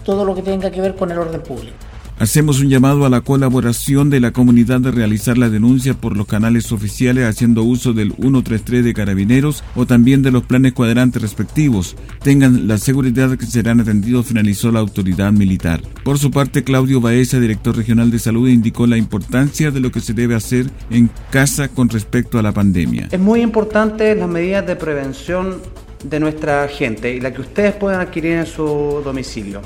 todo 0.04 0.26
lo 0.26 0.34
que 0.34 0.42
tenga 0.42 0.72
que 0.72 0.82
ver 0.82 0.96
con 0.96 1.12
el 1.12 1.20
orden 1.20 1.44
público. 1.44 1.78
Hacemos 2.20 2.62
un 2.62 2.70
llamado 2.70 3.06
a 3.06 3.12
la 3.12 3.22
colaboración 3.22 4.10
de 4.10 4.20
la 4.20 4.32
comunidad 4.32 4.82
de 4.82 4.90
realizar 4.90 5.38
la 5.38 5.50
denuncia 5.50 5.94
por 5.94 6.18
los 6.18 6.26
canales 6.26 6.72
oficiales 6.72 7.26
haciendo 7.26 7.62
uso 7.62 7.94
del 7.94 8.12
133 8.12 8.84
de 8.84 8.94
carabineros 8.96 9.64
o 9.76 9.86
también 9.86 10.24
de 10.24 10.32
los 10.32 10.42
planes 10.44 10.74
cuadrantes 10.74 11.22
respectivos. 11.22 11.96
Tengan 12.24 12.68
la 12.68 12.80
seguridad 12.80 13.30
de 13.30 13.38
que 13.38 13.46
serán 13.46 13.82
atendidos, 13.82 14.26
finalizó 14.26 14.72
la 14.72 14.80
autoridad 14.80 15.32
militar. 15.32 15.80
Por 16.04 16.18
su 16.18 16.32
parte, 16.32 16.64
Claudio 16.64 17.00
Baeza, 17.02 17.40
director 17.40 17.78
regional 17.78 18.10
de 18.10 18.18
salud, 18.18 18.50
indicó 18.50 18.88
la 18.88 18.98
importancia 18.98 19.70
de 19.70 19.80
lo 19.80 19.92
que 19.92 20.00
se 20.00 20.16
debe 20.16 20.34
hacer 20.34 20.72
en 20.90 21.12
casa 21.30 21.68
con 21.68 21.88
respecto 21.88 22.40
a 22.40 22.42
la 22.42 22.52
pandemia. 22.52 23.10
Es 23.12 23.20
muy 23.20 23.42
importante 23.42 24.16
las 24.16 24.28
medidas 24.28 24.66
de 24.66 24.76
prevención 24.76 25.58
de 26.04 26.20
nuestra 26.20 26.68
gente 26.68 27.14
y 27.14 27.20
la 27.20 27.32
que 27.32 27.42
ustedes 27.42 27.76
puedan 27.76 28.02
adquirir 28.02 28.34
en 28.34 28.48
su 28.48 29.04
domicilio 29.06 29.62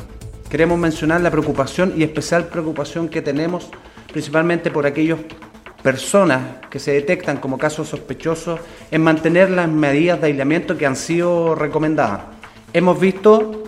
queremos 0.51 0.77
mencionar 0.77 1.21
la 1.21 1.31
preocupación 1.31 1.93
y 1.95 2.03
especial 2.03 2.49
preocupación 2.49 3.07
que 3.07 3.21
tenemos 3.21 3.69
principalmente 4.11 4.69
por 4.69 4.85
aquellas 4.85 5.17
personas 5.81 6.41
que 6.69 6.77
se 6.77 6.91
detectan 6.91 7.37
como 7.37 7.57
casos 7.57 7.87
sospechosos 7.87 8.59
en 8.91 9.01
mantener 9.01 9.49
las 9.49 9.69
medidas 9.69 10.19
de 10.19 10.27
aislamiento 10.27 10.77
que 10.77 10.85
han 10.85 10.97
sido 10.97 11.55
recomendadas. 11.55 12.23
Hemos 12.73 12.99
visto 12.99 13.63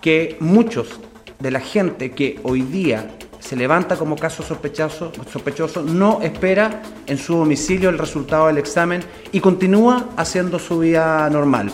que 0.00 0.38
muchos 0.40 0.98
de 1.38 1.50
la 1.50 1.60
gente 1.60 2.12
que 2.12 2.40
hoy 2.42 2.62
día 2.62 3.10
se 3.38 3.54
levanta 3.54 3.96
como 3.96 4.16
caso 4.16 4.42
sospechoso, 4.42 5.12
sospechoso 5.30 5.82
no 5.82 6.20
espera 6.22 6.82
en 7.06 7.18
su 7.18 7.36
domicilio 7.36 7.90
el 7.90 7.98
resultado 7.98 8.46
del 8.46 8.56
examen 8.56 9.02
y 9.30 9.40
continúa 9.40 10.08
haciendo 10.16 10.58
su 10.58 10.78
vida 10.78 11.28
normal. 11.28 11.70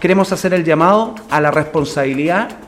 Queremos 0.00 0.32
hacer 0.32 0.54
el 0.54 0.64
llamado 0.64 1.14
a 1.30 1.42
la 1.42 1.50
responsabilidad 1.50 2.65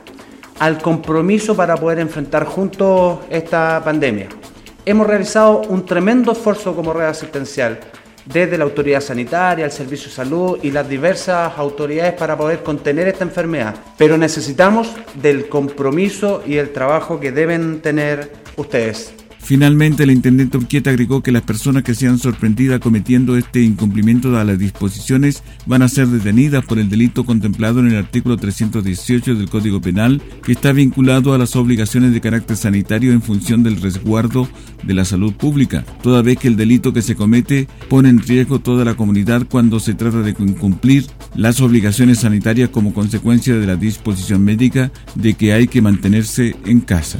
al 0.59 0.81
compromiso 0.81 1.55
para 1.55 1.75
poder 1.75 1.99
enfrentar 1.99 2.45
juntos 2.45 3.19
esta 3.29 3.81
pandemia. 3.83 4.27
Hemos 4.85 5.07
realizado 5.07 5.61
un 5.69 5.85
tremendo 5.85 6.31
esfuerzo 6.31 6.75
como 6.75 6.93
red 6.93 7.07
asistencial 7.07 7.79
desde 8.25 8.57
la 8.57 8.63
autoridad 8.65 9.01
sanitaria, 9.01 9.65
el 9.65 9.71
servicio 9.71 10.09
de 10.09 10.15
salud 10.15 10.59
y 10.61 10.71
las 10.71 10.87
diversas 10.87 11.57
autoridades 11.57 12.13
para 12.13 12.37
poder 12.37 12.61
contener 12.61 13.07
esta 13.07 13.23
enfermedad. 13.23 13.75
Pero 13.97 14.17
necesitamos 14.17 14.93
del 15.15 15.49
compromiso 15.49 16.43
y 16.45 16.57
el 16.57 16.71
trabajo 16.71 17.19
que 17.19 17.31
deben 17.31 17.81
tener 17.81 18.31
ustedes. 18.55 19.13
Finalmente, 19.41 20.03
el 20.03 20.11
intendente 20.11 20.57
Urquieta 20.57 20.91
agregó 20.91 21.23
que 21.23 21.31
las 21.31 21.41
personas 21.41 21.83
que 21.83 21.95
sean 21.95 22.19
sorprendidas 22.19 22.79
cometiendo 22.79 23.35
este 23.35 23.61
incumplimiento 23.61 24.31
de 24.31 24.45
las 24.45 24.59
disposiciones 24.59 25.43
van 25.65 25.81
a 25.81 25.87
ser 25.87 26.07
detenidas 26.07 26.63
por 26.65 26.77
el 26.77 26.89
delito 26.89 27.25
contemplado 27.25 27.79
en 27.79 27.87
el 27.87 27.95
artículo 27.95 28.37
318 28.37 29.35
del 29.35 29.49
Código 29.49 29.81
Penal, 29.81 30.21
que 30.43 30.51
está 30.51 30.71
vinculado 30.71 31.33
a 31.33 31.37
las 31.37 31.55
obligaciones 31.55 32.13
de 32.13 32.21
carácter 32.21 32.57
sanitario 32.57 33.11
en 33.11 33.21
función 33.21 33.63
del 33.63 33.81
resguardo 33.81 34.47
de 34.83 34.93
la 34.93 35.05
salud 35.05 35.33
pública, 35.33 35.83
toda 36.03 36.21
vez 36.21 36.37
que 36.37 36.47
el 36.47 36.55
delito 36.55 36.93
que 36.93 37.01
se 37.01 37.15
comete 37.15 37.67
pone 37.89 38.09
en 38.09 38.19
riesgo 38.19 38.59
toda 38.59 38.85
la 38.85 38.95
comunidad 38.95 39.47
cuando 39.49 39.79
se 39.79 39.93
trata 39.93 40.21
de 40.21 40.35
incumplir 40.37 41.07
las 41.35 41.59
obligaciones 41.61 42.19
sanitarias 42.19 42.69
como 42.69 42.93
consecuencia 42.93 43.55
de 43.55 43.65
la 43.67 43.75
disposición 43.75 44.43
médica 44.43 44.91
de 45.15 45.33
que 45.33 45.53
hay 45.53 45.67
que 45.67 45.81
mantenerse 45.81 46.55
en 46.65 46.81
casa. 46.81 47.19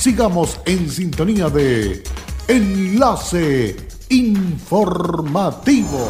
sigamos 0.00 0.58
en 0.64 0.88
sintonía 0.88 1.50
de 1.50 2.02
Enlace 2.48 3.76
Informativo. 4.08 6.08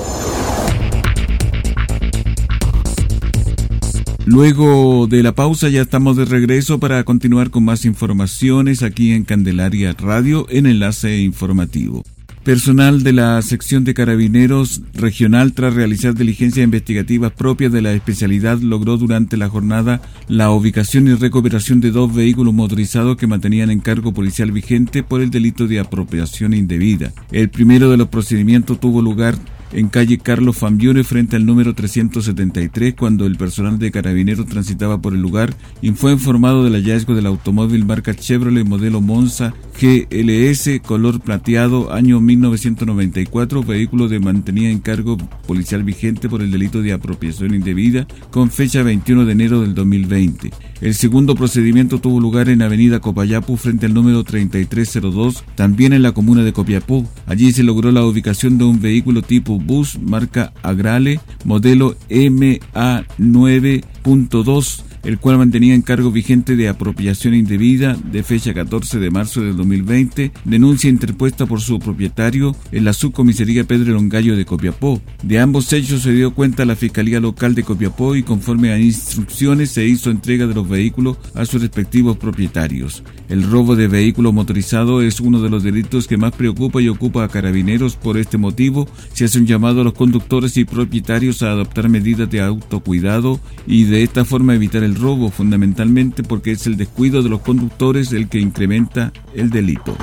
Luego 4.26 5.08
de 5.08 5.24
la 5.24 5.34
pausa 5.34 5.68
ya 5.70 5.82
estamos 5.82 6.16
de 6.16 6.24
regreso 6.24 6.78
para 6.78 7.02
continuar 7.02 7.50
con 7.50 7.64
más 7.64 7.84
informaciones 7.84 8.84
aquí 8.84 9.12
en 9.12 9.24
Candelaria 9.24 9.92
Radio 9.98 10.46
en 10.50 10.66
Enlace 10.66 11.18
Informativo. 11.18 12.04
Personal 12.44 13.02
de 13.02 13.12
la 13.12 13.42
sección 13.42 13.84
de 13.84 13.92
carabineros 13.92 14.80
regional, 14.94 15.52
tras 15.52 15.74
realizar 15.74 16.14
diligencias 16.14 16.64
investigativas 16.64 17.32
propias 17.32 17.70
de 17.70 17.82
la 17.82 17.92
especialidad, 17.92 18.58
logró 18.60 18.96
durante 18.96 19.36
la 19.36 19.50
jornada 19.50 20.00
la 20.26 20.50
ubicación 20.50 21.06
y 21.06 21.14
recuperación 21.14 21.82
de 21.82 21.90
dos 21.90 22.14
vehículos 22.14 22.54
motorizados 22.54 23.18
que 23.18 23.26
mantenían 23.26 23.70
encargo 23.70 24.14
policial 24.14 24.52
vigente 24.52 25.02
por 25.02 25.20
el 25.20 25.30
delito 25.30 25.66
de 25.66 25.80
apropiación 25.80 26.54
indebida. 26.54 27.12
El 27.30 27.50
primero 27.50 27.90
de 27.90 27.98
los 27.98 28.08
procedimientos 28.08 28.80
tuvo 28.80 29.02
lugar 29.02 29.36
en 29.72 29.88
calle 29.88 30.18
Carlos 30.18 30.56
Fambione 30.56 31.04
frente 31.04 31.36
al 31.36 31.46
número 31.46 31.74
373 31.74 32.94
cuando 32.94 33.26
el 33.26 33.36
personal 33.36 33.78
de 33.78 33.90
carabineros 33.90 34.46
transitaba 34.46 35.00
por 35.00 35.14
el 35.14 35.20
lugar 35.20 35.54
y 35.80 35.90
fue 35.92 36.12
informado 36.12 36.64
del 36.64 36.74
hallazgo 36.74 37.14
del 37.14 37.26
automóvil 37.26 37.84
marca 37.84 38.14
Chevrolet 38.14 38.66
modelo 38.66 39.00
Monza 39.00 39.54
GLS 39.80 40.80
color 40.84 41.20
plateado 41.20 41.92
año 41.92 42.20
1994 42.20 43.62
vehículo 43.62 44.08
de 44.08 44.20
mantenía 44.20 44.70
en 44.70 44.80
cargo 44.80 45.16
policial 45.46 45.84
vigente 45.84 46.28
por 46.28 46.42
el 46.42 46.50
delito 46.50 46.82
de 46.82 46.92
apropiación 46.92 47.54
indebida 47.54 48.06
con 48.30 48.50
fecha 48.50 48.82
21 48.82 49.24
de 49.24 49.32
enero 49.32 49.60
del 49.60 49.74
2020. 49.74 50.50
El 50.80 50.94
segundo 50.94 51.34
procedimiento 51.34 52.00
tuvo 52.00 52.20
lugar 52.20 52.48
en 52.48 52.62
avenida 52.62 53.00
Copayapu 53.00 53.58
frente 53.58 53.84
al 53.84 53.92
número 53.92 54.24
3302 54.24 55.44
también 55.54 55.92
en 55.92 56.00
la 56.02 56.12
comuna 56.12 56.42
de 56.42 56.54
Copiapó. 56.54 57.06
Allí 57.26 57.52
se 57.52 57.62
logró 57.62 57.92
la 57.92 58.02
ubicación 58.04 58.56
de 58.56 58.64
un 58.64 58.80
vehículo 58.80 59.20
tipo 59.20 59.58
bus 59.58 59.98
marca 60.00 60.54
Agrale, 60.62 61.20
modelo 61.44 61.96
MA9.2 62.08 64.84
el 65.04 65.18
cual 65.18 65.38
mantenía 65.38 65.74
encargo 65.74 66.10
vigente 66.10 66.56
de 66.56 66.68
apropiación 66.68 67.34
indebida 67.34 67.96
de 68.10 68.22
fecha 68.22 68.54
14 68.54 68.98
de 68.98 69.10
marzo 69.10 69.40
del 69.40 69.56
2020, 69.56 70.32
denuncia 70.44 70.90
interpuesta 70.90 71.46
por 71.46 71.60
su 71.60 71.78
propietario 71.78 72.54
en 72.72 72.84
la 72.84 72.92
subcomisaría 72.92 73.64
Pedro 73.64 73.92
Longallo 73.92 74.36
de 74.36 74.44
Copiapó. 74.44 75.00
De 75.22 75.38
ambos 75.38 75.72
hechos 75.72 76.02
se 76.02 76.12
dio 76.12 76.34
cuenta 76.34 76.64
la 76.64 76.76
Fiscalía 76.76 77.20
Local 77.20 77.54
de 77.54 77.62
Copiapó 77.62 78.16
y 78.16 78.22
conforme 78.22 78.72
a 78.72 78.78
instrucciones 78.78 79.70
se 79.70 79.86
hizo 79.86 80.10
entrega 80.10 80.46
de 80.46 80.54
los 80.54 80.68
vehículos 80.68 81.18
a 81.34 81.44
sus 81.44 81.62
respectivos 81.62 82.16
propietarios. 82.16 83.02
El 83.28 83.44
robo 83.44 83.76
de 83.76 83.86
vehículo 83.86 84.32
motorizado 84.32 85.02
es 85.02 85.20
uno 85.20 85.40
de 85.40 85.50
los 85.50 85.62
delitos 85.62 86.08
que 86.08 86.16
más 86.16 86.32
preocupa 86.32 86.82
y 86.82 86.88
ocupa 86.88 87.24
a 87.24 87.28
carabineros. 87.28 87.96
Por 87.96 88.18
este 88.18 88.38
motivo, 88.38 88.88
se 89.12 89.24
hace 89.24 89.38
un 89.38 89.46
llamado 89.46 89.80
a 89.80 89.84
los 89.84 89.92
conductores 89.92 90.56
y 90.56 90.64
propietarios 90.64 91.42
a 91.42 91.52
adoptar 91.52 91.88
medidas 91.88 92.30
de 92.30 92.40
autocuidado 92.40 93.40
y 93.66 93.84
de 93.84 94.02
esta 94.02 94.24
forma 94.24 94.54
evitar 94.54 94.82
el 94.82 94.89
el 94.90 94.96
robo 94.96 95.30
fundamentalmente 95.30 96.24
porque 96.24 96.50
es 96.50 96.66
el 96.66 96.76
descuido 96.76 97.22
de 97.22 97.28
los 97.28 97.40
conductores 97.42 98.12
el 98.12 98.28
que 98.28 98.40
incrementa 98.40 99.12
el 99.34 99.50
delito. 99.50 99.96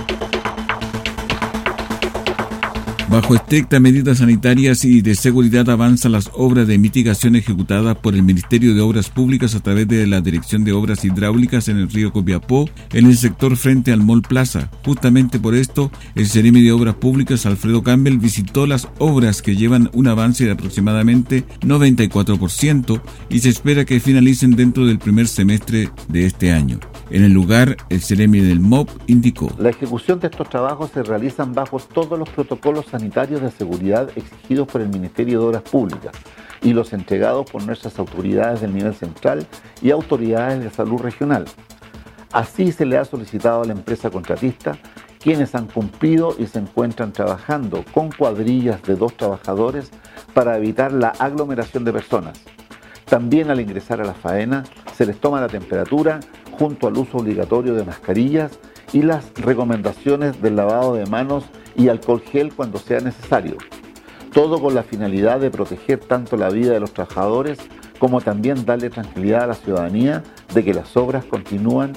Bajo 3.10 3.36
estrictas 3.36 3.80
medidas 3.80 4.18
sanitarias 4.18 4.84
y 4.84 5.02
de 5.02 5.16
seguridad 5.16 5.70
avanzan 5.70 6.12
las 6.12 6.30
obras 6.34 6.68
de 6.68 6.78
mitigación 6.78 7.38
ejecutadas 7.38 7.96
por 7.96 8.16
el 8.16 8.24
Ministerio 8.24 8.76
de 8.76 8.82
Obras 8.82 9.10
Públicas 9.10 9.56
a 9.56 9.62
través 9.62 9.88
de 9.88 10.06
la 10.06 10.20
Dirección 10.20 10.66
de 10.66 10.74
Obras 10.74 11.06
Hidráulicas 11.06 11.70
en 11.70 11.78
el 11.78 11.90
río 11.90 12.12
Copiapó, 12.12 12.70
en 12.92 13.06
el 13.06 13.18
sector 13.18 13.56
frente 13.56 13.94
al 13.94 14.04
Mall 14.04 14.24
Plaza. 14.24 14.70
Justamente 14.84 15.40
por 15.40 15.56
esto, 15.56 15.90
el 16.16 16.28
Ceremi 16.28 16.62
de 16.62 16.74
Obras 16.74 16.96
Públicas, 16.96 17.46
Alfredo 17.46 17.82
Campbell, 17.82 18.18
visitó 18.18 18.68
las 18.68 18.90
obras 18.98 19.42
que 19.42 19.56
llevan 19.56 19.90
un 19.94 20.08
avance 20.08 20.44
de 20.44 20.52
aproximadamente 20.52 21.46
94% 21.62 23.02
y 23.30 23.40
se 23.40 23.50
espera 23.50 23.86
que 23.86 24.02
finalicen 24.02 24.52
dentro 24.52 24.86
del 24.86 25.00
primer 25.00 25.30
semestre 25.30 25.92
de 26.10 26.26
este 26.26 26.52
año. 26.52 26.78
En 27.10 27.24
el 27.24 27.32
lugar, 27.32 27.78
el 27.88 28.02
Ceremi 28.02 28.42
del 28.42 28.60
MOP 28.60 28.90
indicó. 29.08 29.50
La 29.58 29.70
ejecución 29.70 30.20
de 30.20 30.28
estos 30.28 30.50
trabajos 30.50 30.92
se 30.92 31.04
realizan 31.04 31.54
bajo 31.54 31.80
todos 31.80 32.20
los 32.20 32.28
protocolos 32.28 32.88
sanitarios 32.88 33.42
de 33.42 33.50
seguridad 33.50 34.10
exigidos 34.18 34.68
por 34.68 34.82
el 34.82 34.90
Ministerio 34.90 35.40
de 35.40 35.46
Obras 35.46 35.62
Públicas 35.62 36.12
y 36.62 36.74
los 36.74 36.92
entregados 36.92 37.50
por 37.50 37.64
nuestras 37.64 37.98
autoridades 37.98 38.60
del 38.60 38.74
nivel 38.74 38.94
central 38.94 39.48
y 39.82 39.92
autoridades 39.92 40.62
de 40.62 40.70
salud 40.70 41.00
regional. 41.00 41.46
Así 42.34 42.74
se 42.74 42.86
le 42.86 42.98
ha 42.98 43.06
solicitado 43.06 43.62
a 43.62 43.66
la 43.66 43.72
empresa 43.72 44.10
contratista, 44.10 44.78
quienes 45.18 45.56
han 45.56 45.68
cumplido 45.68 46.36
y 46.38 46.46
se 46.48 46.60
encuentran 46.60 47.14
trabajando 47.14 47.86
con 47.94 48.12
cuadrillas 48.12 48.84
de 48.84 48.96
dos 48.98 49.16
trabajadores 49.16 49.92
para 50.34 50.58
evitar 50.58 50.92
la 50.92 51.10
aglomeración 51.10 51.86
de 51.86 51.94
personas. 51.94 52.42
También 53.06 53.50
al 53.50 53.62
ingresar 53.62 54.02
a 54.02 54.06
la 54.06 54.14
faena 54.14 54.66
se 54.94 55.06
les 55.06 55.18
toma 55.22 55.40
la 55.40 55.48
temperatura 55.48 56.20
junto 56.58 56.88
al 56.88 56.98
uso 56.98 57.18
obligatorio 57.18 57.74
de 57.74 57.84
mascarillas 57.84 58.60
y 58.94 59.02
las 59.02 59.34
recomendaciones 59.36 60.42
del 60.42 60.56
lavado 60.56 60.96
de 60.96 61.06
manos 61.06 61.46
y 61.76 61.90
alcohol 61.90 62.22
gel 62.22 62.54
cuando 62.54 62.80
sea 62.80 63.00
necesario. 63.00 63.58
Todo 64.34 64.62
con 64.62 64.76
la 64.76 64.84
finalidad 64.84 65.40
de 65.40 65.52
proteger 65.52 66.00
tanto 66.00 66.38
la 66.38 66.50
vida 66.50 66.74
de 66.74 66.80
los 66.80 66.94
trabajadores 66.94 67.60
como 68.00 68.22
también 68.22 68.66
darle 68.66 68.90
tranquilidad 68.90 69.44
a 69.44 69.48
la 69.48 69.54
ciudadanía 69.56 70.24
que 70.64 70.74
las 70.74 70.96
obras 70.98 71.26
continúan. 71.26 71.94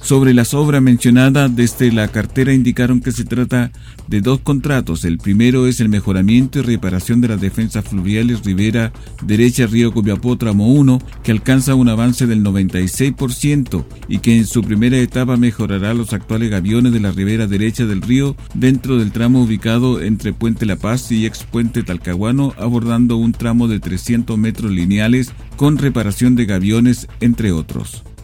Sobre 0.00 0.34
las 0.34 0.54
obras 0.54 0.82
mencionadas 0.82 1.54
desde 1.54 1.92
la 1.92 2.08
cartera 2.08 2.52
indicaron 2.52 3.00
que 3.00 3.12
se 3.12 3.24
trata 3.24 3.70
de 4.08 4.20
dos 4.20 4.40
contratos. 4.40 5.04
El 5.04 5.18
primero 5.18 5.66
es 5.66 5.80
el 5.80 5.88
mejoramiento 5.88 6.58
y 6.58 6.62
reparación 6.62 7.20
de 7.20 7.28
las 7.28 7.40
defensas 7.40 7.84
fluviales 7.84 8.44
Rivera 8.44 8.92
Derecha 9.22 9.66
Río 9.66 9.92
Copiapó 9.92 10.36
Tramo 10.36 10.72
1, 10.72 10.98
que 11.22 11.32
alcanza 11.32 11.74
un 11.74 11.88
avance 11.88 12.26
del 12.26 12.42
96% 12.42 13.84
y 14.08 14.18
que 14.18 14.36
en 14.36 14.46
su 14.46 14.62
primera 14.62 14.98
etapa 14.98 15.36
mejorará 15.36 15.94
los 15.94 16.12
actuales 16.12 16.50
gaviones 16.50 16.92
de 16.92 17.00
la 17.00 17.12
ribera 17.12 17.46
derecha 17.46 17.86
del 17.86 18.02
río 18.02 18.36
dentro 18.54 18.98
del 18.98 19.12
tramo 19.12 19.42
ubicado 19.42 20.00
entre 20.00 20.32
Puente 20.32 20.66
La 20.66 20.76
Paz 20.76 21.10
y 21.12 21.26
ex 21.26 21.44
Puente 21.44 21.82
Talcahuano, 21.82 22.54
abordando 22.58 23.16
un 23.16 23.32
tramo 23.32 23.68
de 23.68 23.80
300 23.80 24.36
metros 24.38 24.70
lineales 24.70 25.32
con 25.56 25.78
reparación 25.78 26.36
de 26.36 26.46
gaviones, 26.46 27.06
entre 27.20 27.52
otros. 27.52 27.69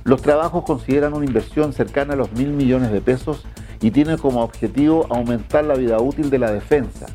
Los 0.04 0.22
trabajos 0.22 0.64
consideran 0.64 1.14
una 1.14 1.24
inversión 1.24 1.72
cercana 1.72 2.14
a 2.14 2.16
los 2.16 2.32
mil 2.32 2.50
millones 2.50 2.92
de 2.92 3.00
pesos 3.00 3.44
y 3.80 3.90
tienen 3.90 4.18
como 4.18 4.42
objetivo 4.42 5.06
aumentar 5.10 5.64
la 5.64 5.74
vida 5.74 5.98
útil 5.98 6.30
de 6.30 6.38
la 6.38 6.52
defensa, 6.52 7.06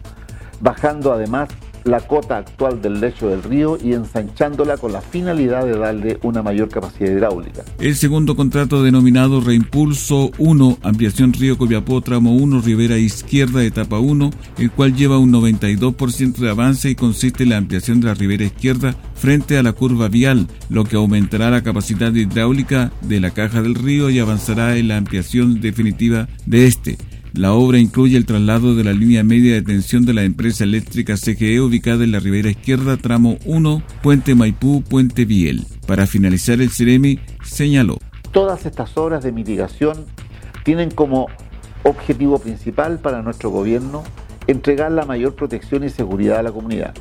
bajando 0.59 1.11
además 1.11 1.49
la 1.83 1.99
cota 1.99 2.37
actual 2.37 2.81
del 2.81 2.99
lecho 2.99 3.27
del 3.27 3.43
río 3.43 3.77
y 3.81 3.93
ensanchándola 3.93 4.77
con 4.77 4.93
la 4.93 5.01
finalidad 5.01 5.65
de 5.65 5.77
darle 5.77 6.19
una 6.23 6.43
mayor 6.43 6.69
capacidad 6.69 7.11
hidráulica. 7.11 7.63
El 7.79 7.95
segundo 7.95 8.35
contrato 8.35 8.83
denominado 8.83 9.41
Reimpulso 9.41 10.31
1, 10.37 10.77
Ampliación 10.83 11.33
Río 11.33 11.57
Copiapó, 11.57 12.01
tramo 12.01 12.35
1, 12.35 12.61
Ribera 12.61 12.97
Izquierda, 12.97 13.63
etapa 13.63 13.99
1, 13.99 14.29
el 14.57 14.71
cual 14.71 14.95
lleva 14.95 15.17
un 15.17 15.31
92% 15.31 16.37
de 16.37 16.49
avance 16.49 16.89
y 16.89 16.95
consiste 16.95 17.43
en 17.43 17.49
la 17.49 17.57
ampliación 17.57 17.99
de 17.99 18.07
la 18.07 18.13
ribera 18.13 18.43
izquierda 18.43 18.95
frente 19.15 19.57
a 19.57 19.63
la 19.63 19.73
curva 19.73 20.07
vial, 20.07 20.47
lo 20.69 20.83
que 20.83 20.95
aumentará 20.95 21.49
la 21.49 21.63
capacidad 21.63 22.13
hidráulica 22.13 22.91
de 23.01 23.19
la 23.19 23.31
caja 23.31 23.61
del 23.61 23.75
río 23.75 24.09
y 24.09 24.19
avanzará 24.19 24.77
en 24.77 24.87
la 24.87 24.97
ampliación 24.97 25.61
definitiva 25.61 26.27
de 26.45 26.67
este. 26.67 26.97
La 27.33 27.53
obra 27.53 27.79
incluye 27.79 28.17
el 28.17 28.25
traslado 28.25 28.75
de 28.75 28.83
la 28.83 28.91
línea 28.91 29.23
media 29.23 29.53
de 29.53 29.61
tensión 29.61 30.05
de 30.05 30.13
la 30.13 30.23
empresa 30.23 30.65
eléctrica 30.65 31.15
CGE 31.15 31.61
ubicada 31.61 32.03
en 32.03 32.11
la 32.11 32.19
ribera 32.19 32.49
izquierda, 32.49 32.97
tramo 32.97 33.37
1, 33.45 33.81
Puente 34.03 34.35
Maipú, 34.35 34.83
Puente 34.83 35.23
Biel. 35.23 35.65
Para 35.87 36.07
finalizar, 36.07 36.59
el 36.59 36.71
CIREMI 36.71 37.21
señaló. 37.41 37.99
Todas 38.33 38.65
estas 38.65 38.97
obras 38.97 39.23
de 39.23 39.31
mitigación 39.31 40.05
tienen 40.65 40.91
como 40.91 41.27
objetivo 41.83 42.37
principal 42.37 42.99
para 42.99 43.21
nuestro 43.21 43.49
gobierno 43.49 44.03
entregar 44.47 44.91
la 44.91 45.05
mayor 45.05 45.33
protección 45.33 45.85
y 45.85 45.89
seguridad 45.89 46.39
a 46.39 46.43
la 46.43 46.51
comunidad. 46.51 46.93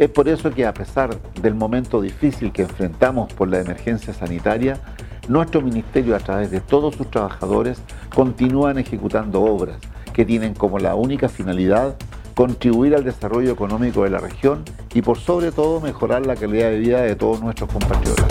Es 0.00 0.10
por 0.10 0.28
eso 0.28 0.50
que 0.50 0.66
a 0.66 0.74
pesar 0.74 1.16
del 1.40 1.54
momento 1.54 2.00
difícil 2.00 2.50
que 2.50 2.62
enfrentamos 2.62 3.32
por 3.32 3.48
la 3.48 3.60
emergencia 3.60 4.12
sanitaria, 4.12 4.80
nuestro 5.28 5.60
ministerio 5.60 6.16
a 6.16 6.20
través 6.20 6.50
de 6.50 6.60
todos 6.60 6.96
sus 6.96 7.08
trabajadores 7.10 7.80
continúan 8.14 8.78
ejecutando 8.78 9.42
obras 9.42 9.78
que 10.12 10.24
tienen 10.24 10.54
como 10.54 10.78
la 10.78 10.94
única 10.94 11.28
finalidad 11.28 11.96
contribuir 12.34 12.94
al 12.94 13.04
desarrollo 13.04 13.50
económico 13.50 14.04
de 14.04 14.10
la 14.10 14.18
región 14.18 14.64
y 14.94 15.02
por 15.02 15.18
sobre 15.18 15.50
todo 15.52 15.80
mejorar 15.80 16.24
la 16.24 16.36
calidad 16.36 16.70
de 16.70 16.78
vida 16.78 17.02
de 17.02 17.16
todos 17.16 17.40
nuestros 17.42 17.70
compatriotas. 17.70 18.26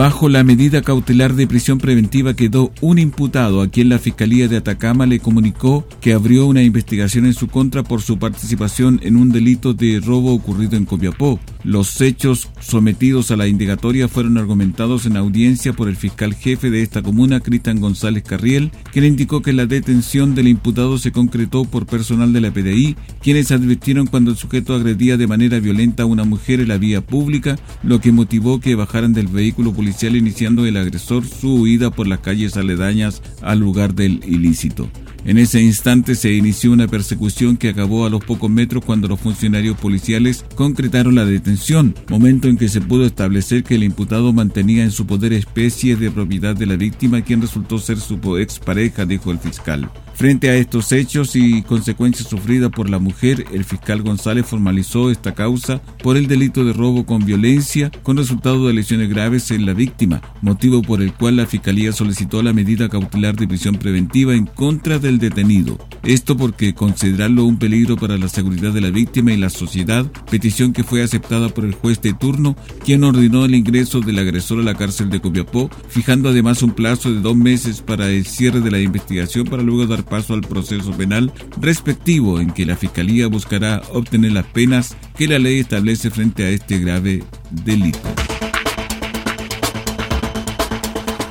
Bajo 0.00 0.30
la 0.30 0.44
medida 0.44 0.80
cautelar 0.80 1.34
de 1.34 1.46
prisión 1.46 1.76
preventiva 1.76 2.32
quedó 2.32 2.72
un 2.80 2.98
imputado 2.98 3.60
a 3.60 3.68
quien 3.68 3.90
la 3.90 3.98
Fiscalía 3.98 4.48
de 4.48 4.56
Atacama 4.56 5.04
le 5.04 5.20
comunicó 5.20 5.86
que 6.00 6.14
abrió 6.14 6.46
una 6.46 6.62
investigación 6.62 7.26
en 7.26 7.34
su 7.34 7.48
contra 7.48 7.82
por 7.82 8.00
su 8.00 8.18
participación 8.18 8.98
en 9.02 9.16
un 9.16 9.30
delito 9.30 9.74
de 9.74 10.00
robo 10.00 10.32
ocurrido 10.32 10.78
en 10.78 10.86
Copiapó. 10.86 11.38
Los 11.62 12.00
hechos 12.00 12.48
sometidos 12.60 13.30
a 13.30 13.36
la 13.36 13.46
indagatoria 13.46 14.08
fueron 14.08 14.38
argumentados 14.38 15.04
en 15.04 15.18
audiencia 15.18 15.74
por 15.74 15.88
el 15.88 15.96
fiscal 15.96 16.34
jefe 16.34 16.70
de 16.70 16.82
esta 16.82 17.02
comuna, 17.02 17.40
Cristian 17.40 17.80
González 17.80 18.22
Carriel, 18.22 18.70
quien 18.92 19.04
indicó 19.04 19.42
que 19.42 19.52
la 19.52 19.66
detención 19.66 20.34
del 20.34 20.48
imputado 20.48 20.96
se 20.96 21.12
concretó 21.12 21.64
por 21.64 21.86
personal 21.86 22.32
de 22.32 22.40
la 22.40 22.50
PDI, 22.50 22.96
quienes 23.22 23.52
advirtieron 23.52 24.06
cuando 24.06 24.30
el 24.30 24.38
sujeto 24.38 24.74
agredía 24.74 25.18
de 25.18 25.26
manera 25.26 25.60
violenta 25.60 26.04
a 26.04 26.06
una 26.06 26.24
mujer 26.24 26.60
en 26.60 26.68
la 26.68 26.78
vía 26.78 27.02
pública, 27.02 27.58
lo 27.82 28.00
que 28.00 28.10
motivó 28.10 28.58
que 28.58 28.74
bajaran 28.74 29.12
del 29.12 29.28
vehículo 29.28 29.74
policial 29.74 30.16
iniciando 30.16 30.64
el 30.64 30.78
agresor 30.78 31.26
su 31.26 31.56
huida 31.56 31.90
por 31.90 32.06
las 32.06 32.20
calles 32.20 32.56
aledañas 32.56 33.22
al 33.42 33.60
lugar 33.60 33.94
del 33.94 34.20
ilícito. 34.26 34.88
En 35.24 35.38
ese 35.38 35.60
instante 35.60 36.14
se 36.14 36.32
inició 36.32 36.72
una 36.72 36.88
persecución 36.88 37.56
que 37.56 37.68
acabó 37.68 38.06
a 38.06 38.10
los 38.10 38.24
pocos 38.24 38.50
metros 38.50 38.84
cuando 38.84 39.08
los 39.08 39.20
funcionarios 39.20 39.76
policiales 39.76 40.44
concretaron 40.54 41.14
la 41.14 41.24
detención, 41.24 41.94
momento 42.08 42.48
en 42.48 42.56
que 42.56 42.68
se 42.68 42.80
pudo 42.80 43.04
establecer 43.04 43.62
que 43.62 43.74
el 43.74 43.84
imputado 43.84 44.32
mantenía 44.32 44.82
en 44.82 44.90
su 44.90 45.06
poder 45.06 45.32
especies 45.32 46.00
de 46.00 46.10
propiedad 46.10 46.56
de 46.56 46.66
la 46.66 46.76
víctima, 46.76 47.22
quien 47.22 47.42
resultó 47.42 47.78
ser 47.78 47.98
su 47.98 48.38
expareja, 48.38 49.04
dijo 49.04 49.30
el 49.30 49.38
fiscal. 49.38 49.90
Frente 50.14 50.50
a 50.50 50.56
estos 50.56 50.92
hechos 50.92 51.34
y 51.34 51.62
consecuencias 51.62 52.28
sufridas 52.28 52.70
por 52.70 52.90
la 52.90 52.98
mujer, 52.98 53.46
el 53.54 53.64
fiscal 53.64 54.02
González 54.02 54.44
formalizó 54.44 55.10
esta 55.10 55.34
causa 55.34 55.80
por 56.02 56.18
el 56.18 56.26
delito 56.26 56.62
de 56.62 56.74
robo 56.74 57.06
con 57.06 57.24
violencia 57.24 57.90
con 58.02 58.18
resultado 58.18 58.66
de 58.66 58.74
lesiones 58.74 59.08
graves 59.08 59.50
en 59.50 59.64
la 59.64 59.72
víctima, 59.72 60.20
motivo 60.42 60.82
por 60.82 61.00
el 61.00 61.14
cual 61.14 61.36
la 61.36 61.46
fiscalía 61.46 61.92
solicitó 61.92 62.42
la 62.42 62.52
medida 62.52 62.90
cautelar 62.90 63.34
de 63.36 63.48
prisión 63.48 63.76
preventiva 63.76 64.34
en 64.34 64.44
contra 64.44 64.98
del 65.10 65.18
detenido. 65.18 65.76
Esto 66.04 66.36
porque 66.36 66.72
considerarlo 66.72 67.44
un 67.44 67.58
peligro 67.58 67.96
para 67.96 68.16
la 68.16 68.28
seguridad 68.28 68.72
de 68.72 68.80
la 68.80 68.90
víctima 68.90 69.32
y 69.32 69.36
la 69.36 69.50
sociedad, 69.50 70.06
petición 70.30 70.72
que 70.72 70.84
fue 70.84 71.02
aceptada 71.02 71.48
por 71.48 71.64
el 71.64 71.74
juez 71.74 72.00
de 72.00 72.14
turno, 72.14 72.56
quien 72.84 73.02
ordenó 73.02 73.44
el 73.44 73.56
ingreso 73.56 74.00
del 74.00 74.20
agresor 74.20 74.60
a 74.60 74.62
la 74.62 74.74
cárcel 74.74 75.10
de 75.10 75.20
Copiapó, 75.20 75.68
fijando 75.88 76.28
además 76.28 76.62
un 76.62 76.70
plazo 76.70 77.12
de 77.12 77.20
dos 77.20 77.36
meses 77.36 77.82
para 77.82 78.08
el 78.08 78.24
cierre 78.24 78.60
de 78.60 78.70
la 78.70 78.80
investigación 78.80 79.46
para 79.46 79.64
luego 79.64 79.86
dar 79.86 80.04
paso 80.04 80.32
al 80.34 80.42
proceso 80.42 80.92
penal 80.92 81.32
respectivo 81.60 82.40
en 82.40 82.52
que 82.52 82.66
la 82.66 82.76
Fiscalía 82.76 83.26
buscará 83.26 83.82
obtener 83.92 84.32
las 84.32 84.46
penas 84.46 84.96
que 85.16 85.26
la 85.26 85.40
ley 85.40 85.58
establece 85.58 86.10
frente 86.10 86.44
a 86.44 86.50
este 86.50 86.78
grave 86.78 87.24
delito. 87.50 87.98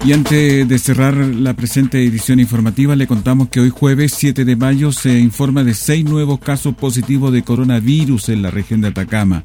Y 0.05 0.13
antes 0.13 0.67
de 0.67 0.79
cerrar 0.79 1.15
la 1.15 1.53
presente 1.53 2.03
edición 2.03 2.39
informativa, 2.39 2.95
le 2.95 3.05
contamos 3.05 3.49
que 3.49 3.59
hoy 3.59 3.69
jueves 3.69 4.13
7 4.15 4.45
de 4.45 4.55
mayo 4.55 4.93
se 4.93 5.19
informa 5.19 5.63
de 5.63 5.73
seis 5.73 6.05
nuevos 6.05 6.39
casos 6.39 6.73
positivos 6.73 7.33
de 7.33 7.43
coronavirus 7.43 8.29
en 8.29 8.41
la 8.41 8.49
región 8.49 8.79
de 8.79 8.87
Atacama. 8.87 9.43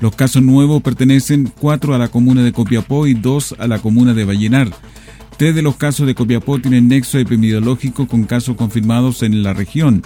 Los 0.00 0.16
casos 0.16 0.42
nuevos 0.42 0.82
pertenecen 0.82 1.50
cuatro 1.58 1.94
a 1.94 1.98
la 1.98 2.08
comuna 2.08 2.42
de 2.42 2.52
Copiapó 2.52 3.06
y 3.06 3.14
dos 3.14 3.54
a 3.58 3.68
la 3.68 3.78
comuna 3.78 4.14
de 4.14 4.24
Vallenar. 4.24 4.68
Tres 5.38 5.54
de 5.54 5.62
los 5.62 5.76
casos 5.76 6.08
de 6.08 6.16
Copiapó 6.16 6.58
tienen 6.58 6.88
nexo 6.88 7.18
epidemiológico 7.18 8.08
con 8.08 8.24
casos 8.24 8.56
confirmados 8.56 9.22
en 9.22 9.44
la 9.44 9.52
región. 9.52 10.02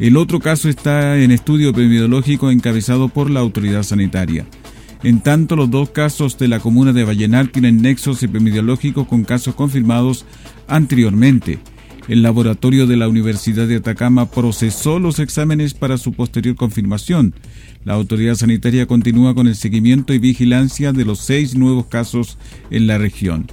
El 0.00 0.16
otro 0.16 0.40
caso 0.40 0.68
está 0.68 1.16
en 1.18 1.30
estudio 1.30 1.70
epidemiológico 1.70 2.50
encabezado 2.50 3.08
por 3.08 3.30
la 3.30 3.40
autoridad 3.40 3.84
sanitaria. 3.84 4.46
En 5.02 5.20
tanto, 5.20 5.56
los 5.56 5.70
dos 5.70 5.90
casos 5.90 6.38
de 6.38 6.48
la 6.48 6.60
comuna 6.60 6.92
de 6.92 7.04
Vallenar 7.04 7.48
tienen 7.48 7.82
nexos 7.82 8.22
epidemiológicos 8.22 9.08
con 9.08 9.24
casos 9.24 9.54
confirmados 9.54 10.24
Anteriormente, 10.68 11.58
el 12.08 12.22
laboratorio 12.22 12.86
de 12.86 12.96
la 12.96 13.06
Universidad 13.06 13.66
de 13.66 13.76
Atacama 13.76 14.30
procesó 14.30 14.98
los 14.98 15.18
exámenes 15.18 15.74
para 15.74 15.98
su 15.98 16.12
posterior 16.12 16.56
confirmación. 16.56 17.34
La 17.84 17.94
autoridad 17.94 18.36
sanitaria 18.36 18.86
continúa 18.86 19.34
con 19.34 19.48
el 19.48 19.54
seguimiento 19.54 20.14
y 20.14 20.18
vigilancia 20.18 20.92
de 20.92 21.04
los 21.04 21.18
seis 21.18 21.54
nuevos 21.54 21.86
casos 21.86 22.38
en 22.70 22.86
la 22.86 22.96
región. 22.96 23.46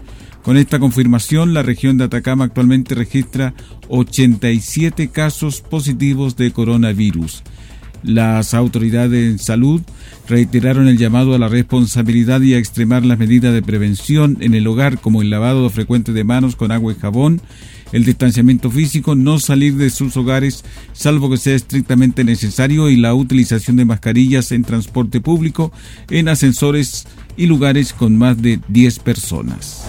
Con 0.44 0.56
esta 0.56 0.80
confirmación, 0.80 1.54
la 1.54 1.62
región 1.62 1.98
de 1.98 2.06
Atacama 2.06 2.46
actualmente 2.46 2.96
registra 2.96 3.54
87 3.90 5.10
casos 5.10 5.62
positivos 5.62 6.38
de 6.38 6.52
coronavirus. 6.52 7.44
Las 8.04 8.54
autoridades 8.54 9.34
de 9.34 9.38
salud 9.44 9.82
reiteraron 10.28 10.88
el 10.88 10.98
llamado 10.98 11.34
a 11.34 11.40
la 11.40 11.50
responsabilidad 11.50 12.42
y 12.42 12.54
a 12.54 12.58
extremar 12.58 13.06
las 13.06 13.20
medidas 13.20 13.54
de 13.54 13.62
prevención 13.62 14.38
en 14.40 14.54
el 14.54 14.68
hogar 14.68 15.00
como 15.00 15.22
el 15.22 15.30
lavado 15.30 15.70
frecuente 15.70 16.14
de 16.14 16.24
manos 16.24 16.56
con 16.56 16.72
agua 16.72 16.94
y 16.94 17.00
jabón, 17.00 17.42
el 17.92 18.06
distanciamiento 18.06 18.70
físico, 18.70 19.16
no 19.16 19.40
salir 19.40 19.76
de 19.76 19.90
sus 19.90 20.16
hogares 20.16 20.64
salvo 20.94 21.30
que 21.30 21.38
sea 21.38 21.56
estrictamente 21.56 22.24
necesario 22.24 22.90
y 22.90 22.98
la 22.98 23.14
utilización 23.16 23.78
de 23.78 23.86
mascarillas 23.86 24.52
en 24.52 24.64
transporte 24.64 25.22
público, 25.22 25.72
en 26.10 26.30
ascensores 26.30 27.08
y 27.36 27.48
lugares 27.48 27.94
con 27.94 28.18
más 28.18 28.42
de 28.42 28.60
10 28.68 29.00
personas. 29.00 29.86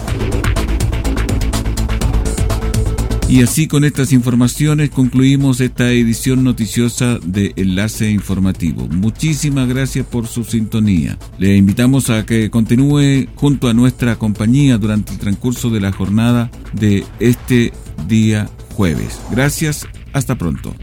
Y 3.31 3.43
así 3.43 3.69
con 3.69 3.85
estas 3.85 4.11
informaciones 4.11 4.89
concluimos 4.89 5.61
esta 5.61 5.89
edición 5.89 6.43
noticiosa 6.43 7.17
de 7.23 7.53
Enlace 7.55 8.11
Informativo. 8.11 8.89
Muchísimas 8.89 9.69
gracias 9.69 10.05
por 10.05 10.27
su 10.27 10.43
sintonía. 10.43 11.17
Le 11.37 11.55
invitamos 11.55 12.09
a 12.09 12.25
que 12.25 12.51
continúe 12.51 13.29
junto 13.35 13.69
a 13.69 13.73
nuestra 13.73 14.17
compañía 14.17 14.77
durante 14.77 15.13
el 15.13 15.17
transcurso 15.19 15.69
de 15.69 15.79
la 15.79 15.93
jornada 15.93 16.51
de 16.73 17.05
este 17.21 17.71
día 18.05 18.49
jueves. 18.75 19.21
Gracias, 19.31 19.87
hasta 20.11 20.35
pronto. 20.35 20.75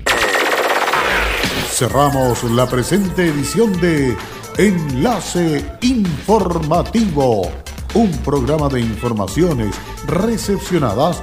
Cerramos 1.70 2.44
la 2.44 2.66
presente 2.66 3.26
edición 3.26 3.78
de 3.78 4.16
Enlace 4.56 5.66
Informativo, 5.82 7.52
un 7.92 8.11
programa 8.24 8.70
de 8.70 8.80
informaciones 8.80 9.74
recepcionadas 10.06 11.22